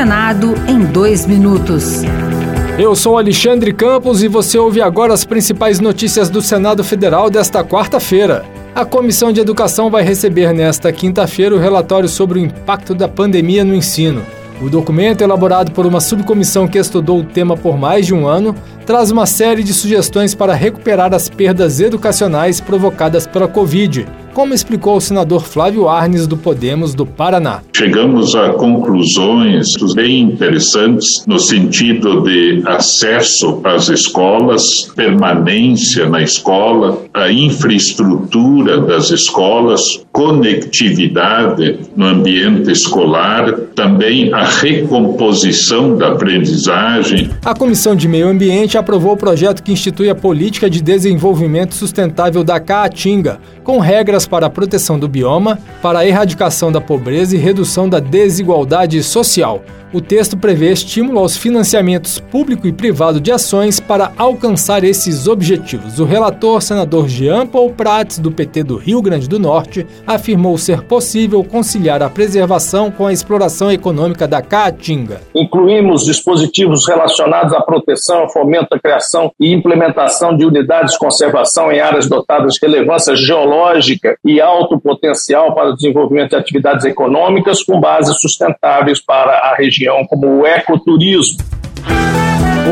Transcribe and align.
Senado 0.00 0.54
em 0.66 0.82
dois 0.82 1.26
minutos. 1.26 2.00
Eu 2.78 2.96
sou 2.96 3.18
Alexandre 3.18 3.70
Campos 3.70 4.22
e 4.22 4.28
você 4.28 4.56
ouve 4.56 4.80
agora 4.80 5.12
as 5.12 5.26
principais 5.26 5.78
notícias 5.78 6.30
do 6.30 6.40
Senado 6.40 6.82
Federal 6.82 7.28
desta 7.28 7.62
quarta-feira. 7.62 8.46
A 8.74 8.82
Comissão 8.86 9.30
de 9.30 9.42
Educação 9.42 9.90
vai 9.90 10.02
receber 10.02 10.54
nesta 10.54 10.90
quinta-feira 10.90 11.54
o 11.54 11.58
relatório 11.58 12.08
sobre 12.08 12.38
o 12.38 12.42
impacto 12.42 12.94
da 12.94 13.08
pandemia 13.08 13.62
no 13.62 13.74
ensino. 13.74 14.22
O 14.62 14.70
documento, 14.70 15.20
elaborado 15.20 15.72
por 15.72 15.84
uma 15.84 16.00
subcomissão 16.00 16.66
que 16.66 16.78
estudou 16.78 17.20
o 17.20 17.24
tema 17.24 17.54
por 17.54 17.76
mais 17.76 18.06
de 18.06 18.14
um 18.14 18.26
ano, 18.26 18.54
traz 18.86 19.10
uma 19.10 19.26
série 19.26 19.62
de 19.62 19.74
sugestões 19.74 20.34
para 20.34 20.54
recuperar 20.54 21.12
as 21.12 21.28
perdas 21.28 21.78
educacionais 21.78 22.58
provocadas 22.58 23.26
pela 23.26 23.46
Covid 23.46 24.06
como 24.32 24.54
explicou 24.54 24.96
o 24.96 25.00
senador 25.00 25.42
Flávio 25.42 25.88
Arnes 25.88 26.26
do 26.26 26.36
Podemos 26.36 26.94
do 26.94 27.04
Paraná. 27.04 27.62
Chegamos 27.76 28.34
a 28.34 28.50
conclusões 28.50 29.66
bem 29.94 30.20
interessantes 30.20 31.24
no 31.26 31.38
sentido 31.38 32.22
de 32.22 32.62
acesso 32.66 33.60
às 33.64 33.88
escolas, 33.88 34.62
permanência 34.94 36.08
na 36.08 36.22
escola, 36.22 37.02
a 37.14 37.30
infraestrutura 37.32 38.80
das 38.80 39.10
escolas, 39.10 39.80
conectividade 40.12 41.78
no 41.96 42.06
ambiente 42.06 42.70
escolar, 42.70 43.52
também 43.74 44.32
a 44.32 44.44
recomposição 44.44 45.96
da 45.96 46.08
aprendizagem. 46.08 47.30
A 47.44 47.54
Comissão 47.54 47.94
de 47.96 48.06
Meio 48.06 48.28
Ambiente 48.28 48.76
aprovou 48.76 49.12
o 49.12 49.16
projeto 49.16 49.62
que 49.62 49.72
institui 49.72 50.10
a 50.10 50.14
Política 50.14 50.68
de 50.68 50.82
Desenvolvimento 50.82 51.74
Sustentável 51.74 52.44
da 52.44 52.60
Caatinga, 52.60 53.38
com 53.64 53.78
regras 53.78 54.19
para 54.26 54.46
a 54.46 54.50
proteção 54.50 54.98
do 54.98 55.08
bioma, 55.08 55.58
para 55.82 56.00
a 56.00 56.06
erradicação 56.06 56.70
da 56.70 56.80
pobreza 56.80 57.36
e 57.36 57.38
redução 57.38 57.88
da 57.88 58.00
desigualdade 58.00 59.02
social. 59.02 59.62
O 59.92 60.00
texto 60.00 60.36
prevê 60.36 60.70
estímulo 60.70 61.18
aos 61.18 61.36
financiamentos 61.36 62.20
público 62.20 62.64
e 62.64 62.72
privado 62.72 63.20
de 63.20 63.32
ações 63.32 63.80
para 63.80 64.12
alcançar 64.16 64.84
esses 64.84 65.26
objetivos. 65.26 65.98
O 65.98 66.04
relator, 66.04 66.62
senador 66.62 67.08
Jean 67.08 67.44
Paul 67.44 67.72
Prats, 67.72 68.20
do 68.20 68.30
PT 68.30 68.62
do 68.62 68.76
Rio 68.76 69.02
Grande 69.02 69.28
do 69.28 69.40
Norte, 69.40 69.84
afirmou 70.06 70.56
ser 70.56 70.82
possível 70.82 71.42
conciliar 71.42 72.04
a 72.04 72.08
preservação 72.08 72.88
com 72.88 73.04
a 73.04 73.12
exploração 73.12 73.72
econômica 73.72 74.28
da 74.28 74.40
Caatinga. 74.40 75.22
Incluímos 75.34 76.04
dispositivos 76.04 76.86
relacionados 76.86 77.52
à 77.52 77.60
proteção, 77.60 78.28
fomento, 78.28 78.72
à 78.72 78.78
criação 78.78 79.32
e 79.40 79.52
implementação 79.52 80.36
de 80.36 80.44
unidades 80.44 80.92
de 80.92 81.00
conservação 81.00 81.72
em 81.72 81.80
áreas 81.80 82.08
dotadas 82.08 82.54
de 82.54 82.60
relevância 82.64 83.16
geológica 83.16 84.16
e 84.24 84.40
alto 84.40 84.78
potencial 84.78 85.52
para 85.52 85.70
o 85.70 85.74
desenvolvimento 85.74 86.30
de 86.30 86.36
atividades 86.36 86.84
econômicas 86.84 87.64
com 87.64 87.80
bases 87.80 88.20
sustentáveis 88.20 89.04
para 89.04 89.32
a 89.32 89.56
região 89.56 89.79
região, 89.80 90.04
como 90.06 90.40
o 90.40 90.46
ecoturismo. 90.46 91.38